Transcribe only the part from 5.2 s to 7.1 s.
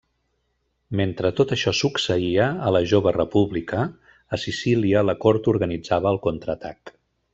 cort organitzava el contraatac.